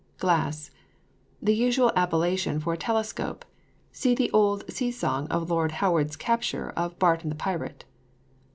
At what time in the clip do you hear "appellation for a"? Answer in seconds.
1.95-2.75